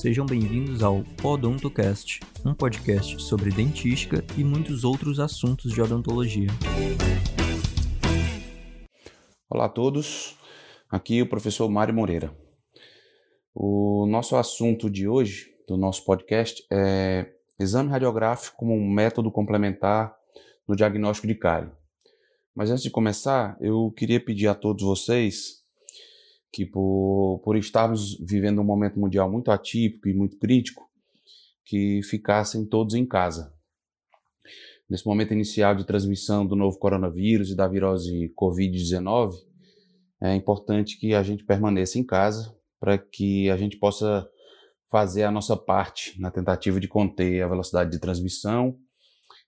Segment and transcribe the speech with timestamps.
[0.00, 6.48] Sejam bem-vindos ao Odontocast, um podcast sobre dentística e muitos outros assuntos de odontologia.
[9.46, 10.38] Olá a todos,
[10.88, 12.34] aqui é o professor Mário Moreira.
[13.54, 20.16] O nosso assunto de hoje, do nosso podcast, é exame radiográfico como um método complementar
[20.66, 21.70] no diagnóstico de cárie.
[22.54, 25.59] Mas antes de começar, eu queria pedir a todos vocês
[26.52, 30.88] que por, por estarmos vivendo um momento mundial muito atípico e muito crítico,
[31.64, 33.54] que ficassem todos em casa.
[34.88, 39.34] Nesse momento inicial de transmissão do novo coronavírus e da virose Covid-19,
[40.20, 44.28] é importante que a gente permaneça em casa para que a gente possa
[44.90, 48.76] fazer a nossa parte na tentativa de conter a velocidade de transmissão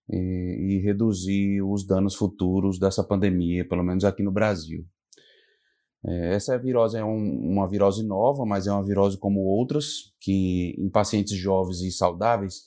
[0.09, 4.87] e, e reduzir os danos futuros dessa pandemia, pelo menos aqui no Brasil.
[6.05, 10.75] É, essa virose é um, uma virose nova, mas é uma virose como outras, que
[10.79, 12.67] em pacientes jovens e saudáveis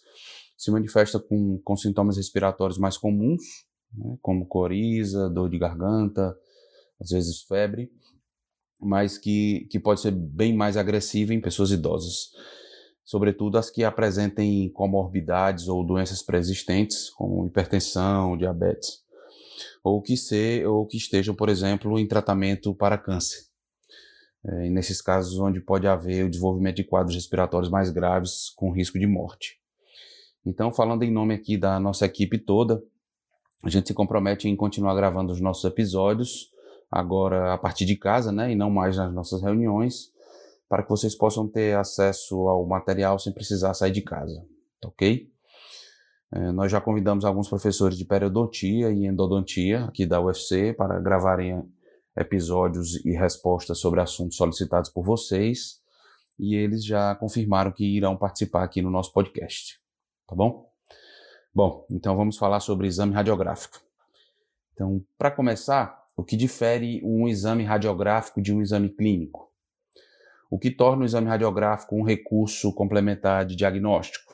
[0.58, 3.44] se manifesta com, com sintomas respiratórios mais comuns,
[3.94, 6.36] né, como coriza, dor de garganta,
[7.00, 7.92] às vezes febre,
[8.80, 12.32] mas que, que pode ser bem mais agressiva em pessoas idosas,
[13.04, 19.05] sobretudo as que apresentem comorbidades ou doenças pré-existentes, como hipertensão, diabetes
[19.84, 23.46] ou que, ser, ou que estejam, por exemplo, em tratamento para câncer.
[24.44, 29.00] É, nesses casos onde pode haver o desenvolvimento de quadros respiratórios mais graves com risco
[29.00, 29.60] de morte.
[30.46, 32.84] Então, falando em nome aqui da nossa equipe toda,
[33.64, 36.52] a gente se compromete em continuar gravando os nossos episódios,
[36.92, 40.14] agora a partir de casa, né, e não mais nas nossas reuniões,
[40.70, 44.46] para que vocês possam ter acesso ao material sem precisar sair de casa,
[44.84, 45.32] ok?
[46.34, 51.64] É, nós já convidamos alguns professores de periodontia e endodontia aqui da UFC para gravarem
[52.18, 55.82] episódios e respostas sobre assuntos solicitados por vocês
[56.40, 59.80] e eles já confirmaram que irão participar aqui no nosso podcast,
[60.28, 60.70] tá bom?
[61.54, 63.80] Bom, então vamos falar sobre exame radiográfico.
[64.74, 69.50] Então, para começar, o que difere um exame radiográfico de um exame clínico?
[70.50, 74.25] O que torna o exame radiográfico um recurso complementar de diagnóstico?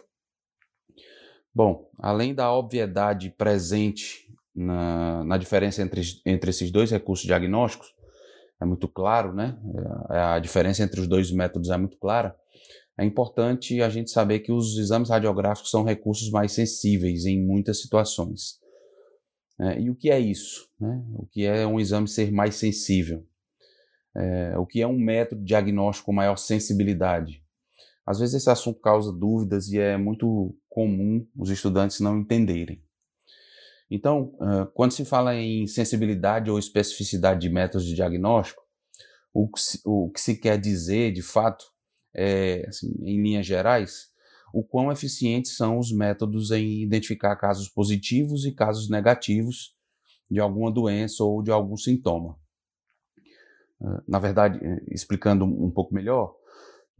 [1.53, 7.93] Bom, além da obviedade presente na, na diferença entre, entre esses dois recursos diagnósticos,
[8.61, 9.57] é muito claro, né?
[10.09, 12.35] É, a diferença entre os dois métodos é muito clara.
[12.97, 17.81] É importante a gente saber que os exames radiográficos são recursos mais sensíveis em muitas
[17.81, 18.59] situações.
[19.59, 20.69] É, e o que é isso?
[20.79, 21.03] Né?
[21.15, 23.25] O que é um exame ser mais sensível?
[24.15, 27.43] É, o que é um método diagnóstico com maior sensibilidade?
[28.11, 32.83] Às vezes esse assunto causa dúvidas e é muito comum os estudantes não entenderem.
[33.89, 34.33] Então,
[34.73, 38.61] quando se fala em sensibilidade ou especificidade de métodos de diagnóstico,
[39.33, 41.65] o que se, o que se quer dizer, de fato,
[42.13, 44.09] é, assim, em linhas gerais,
[44.53, 49.73] o quão eficientes são os métodos em identificar casos positivos e casos negativos
[50.29, 52.37] de alguma doença ou de algum sintoma.
[54.05, 56.35] Na verdade, explicando um pouco melhor,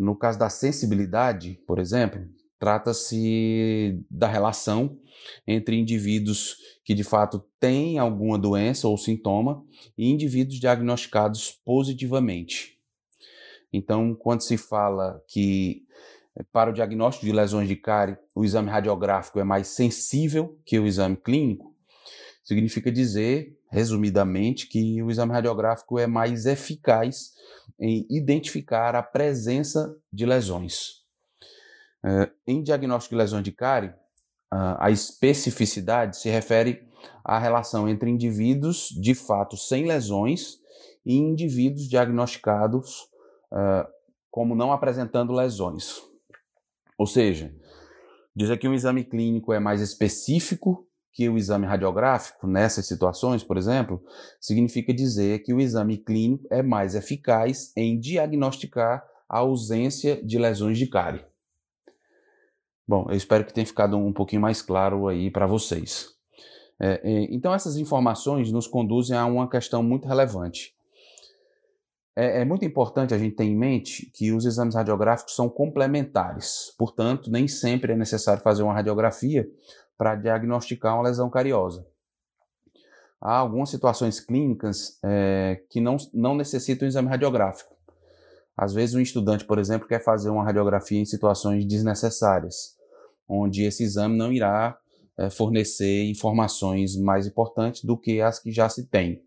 [0.02, 5.00] no caso da sensibilidade, por exemplo, trata-se da relação
[5.48, 9.64] entre indivíduos que de fato têm alguma doença ou sintoma
[9.98, 12.80] e indivíduos diagnosticados positivamente.
[13.72, 15.86] Então, quando se fala que
[16.36, 20.78] eh, para o diagnóstico de lesões de cárie, o exame radiográfico é mais sensível que
[20.78, 21.76] o exame clínico,
[22.44, 27.32] significa dizer, resumidamente, que o exame radiográfico é mais eficaz
[27.80, 31.02] em identificar a presença de lesões.
[32.04, 33.94] Uh, em diagnóstico de lesões de cárie,
[34.52, 36.86] a especificidade se refere
[37.24, 40.60] à relação entre indivíduos de fato sem lesões
[41.06, 43.04] e indivíduos diagnosticados
[43.52, 43.88] uh,
[44.30, 46.02] como não apresentando lesões.
[46.98, 47.56] Ou seja,
[48.36, 53.58] dizer que um exame clínico é mais específico que o exame radiográfico, nessas situações, por
[53.58, 54.02] exemplo,
[54.40, 60.78] significa dizer que o exame clínico é mais eficaz em diagnosticar a ausência de lesões
[60.78, 61.26] de cárie.
[62.88, 66.10] Bom, eu espero que tenha ficado um pouquinho mais claro aí para vocês.
[66.80, 70.74] É, é, então, essas informações nos conduzem a uma questão muito relevante.
[72.16, 76.74] É, é, muito importante a gente ter em mente que os exames radiográficos são complementares,
[76.78, 79.48] portanto, nem sempre é necessário fazer uma radiografia
[80.02, 81.86] para diagnosticar uma lesão cariosa.
[83.22, 87.76] Há algumas situações clínicas é, que não, não necessitam exame radiográfico.
[88.58, 92.76] Às vezes, um estudante, por exemplo, quer fazer uma radiografia em situações desnecessárias,
[93.30, 94.76] onde esse exame não irá
[95.20, 99.24] é, fornecer informações mais importantes do que as que já se tem.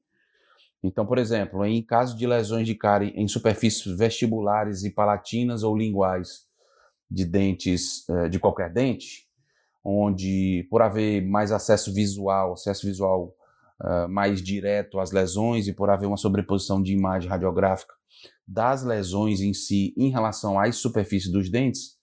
[0.82, 5.79] Então, por exemplo, em caso de lesões de cárie em superfícies vestibulares e palatinas ou
[5.79, 6.49] linguais,
[7.09, 9.25] de dentes, eh, de qualquer dente,
[9.84, 13.34] onde por haver mais acesso visual, acesso visual
[13.82, 17.94] uh, mais direto às lesões e por haver uma sobreposição de imagem radiográfica
[18.46, 21.98] das lesões em si em relação às superfícies dos dentes,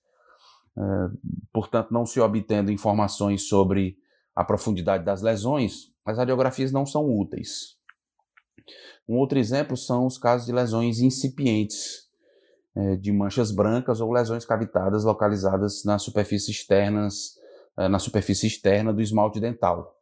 [0.78, 1.18] uh,
[1.52, 3.98] portanto não se obtendo informações sobre
[4.36, 7.78] a profundidade das lesões, as radiografias não são úteis.
[9.08, 12.10] Um outro exemplo são os casos de lesões incipientes,
[12.74, 17.36] é, de manchas brancas ou lesões cavitadas localizadas nas superfícies externas,
[17.78, 19.98] na superfície externa do esmalte dental.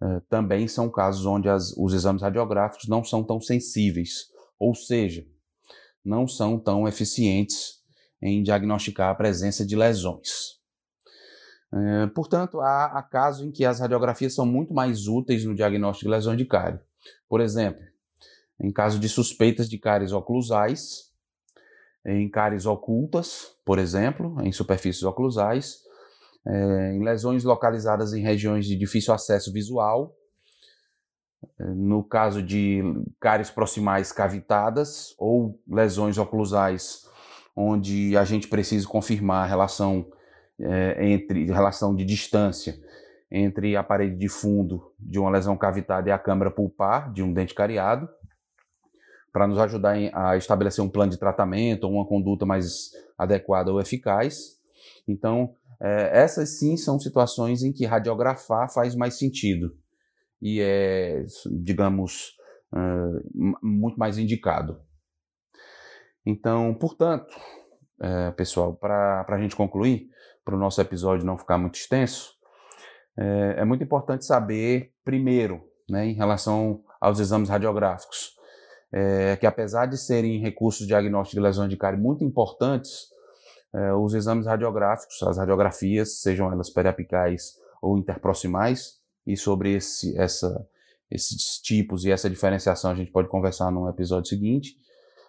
[0.00, 4.28] É, também são casos onde as, os exames radiográficos não são tão sensíveis,
[4.58, 5.26] ou seja,
[6.04, 7.78] não são tão eficientes
[8.22, 10.58] em diagnosticar a presença de lesões.
[11.72, 16.06] É, portanto, há, há casos em que as radiografias são muito mais úteis no diagnóstico
[16.06, 16.80] de lesões de cárie.
[17.28, 17.82] Por exemplo,
[18.60, 21.12] em caso de suspeitas de cáries oclusais,
[22.06, 25.80] em cáries ocultas, por exemplo, em superfícies oclusais,
[26.46, 30.14] é, em lesões localizadas em regiões de difícil acesso visual,
[31.58, 32.82] é, no caso de
[33.20, 37.06] cáries proximais cavitadas ou lesões oclusais
[37.54, 40.06] onde a gente precisa confirmar a relação
[40.60, 42.78] é, entre relação de distância
[43.30, 47.32] entre a parede de fundo de uma lesão cavitada e a câmara pulpar de um
[47.32, 48.08] dente cariado,
[49.32, 53.80] para nos ajudar a estabelecer um plano de tratamento ou uma conduta mais adequada ou
[53.80, 54.58] eficaz.
[55.06, 59.76] Então, é, essas sim são situações em que radiografar faz mais sentido
[60.40, 62.36] e é, digamos,
[63.62, 64.80] muito mais indicado.
[66.24, 67.34] Então, portanto,
[68.00, 70.10] é, pessoal, para a gente concluir,
[70.44, 72.34] para o nosso episódio não ficar muito extenso,
[73.18, 78.36] é, é muito importante saber, primeiro, né, em relação aos exames radiográficos,
[78.92, 83.08] é, que apesar de serem recursos de diagnóstico de lesões de cárie muito importantes,
[83.74, 90.66] é, os exames radiográficos, as radiografias, sejam elas periapicais ou interproximais, e sobre esse, essa,
[91.10, 94.74] esses tipos e essa diferenciação a gente pode conversar num episódio seguinte,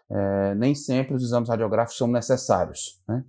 [0.09, 3.01] é, nem sempre os exames radiográficos são necessários.
[3.07, 3.23] Né?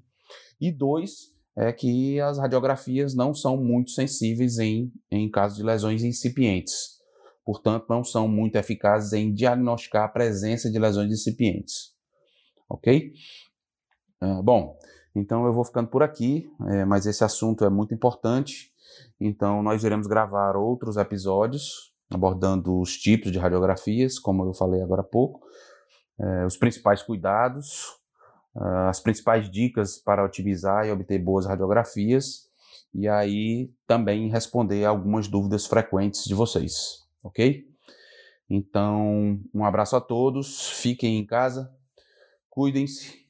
[0.60, 6.02] E dois, é que as radiografias não são muito sensíveis em, em casos de lesões
[6.02, 7.00] incipientes.
[7.44, 11.94] Portanto, não são muito eficazes em diagnosticar a presença de lesões incipientes.
[12.68, 13.12] Ok?
[14.22, 14.78] É, bom,
[15.14, 18.72] então eu vou ficando por aqui, é, mas esse assunto é muito importante.
[19.20, 25.02] Então, nós iremos gravar outros episódios abordando os tipos de radiografias, como eu falei agora
[25.02, 25.46] há pouco,
[26.18, 27.84] é, os principais cuidados,
[28.54, 32.50] uh, as principais dicas para otimizar e obter boas radiografias
[32.92, 37.64] e aí também responder algumas dúvidas frequentes de vocês, ok?
[38.48, 41.72] Então, um abraço a todos, fiquem em casa,
[42.50, 43.29] cuidem-se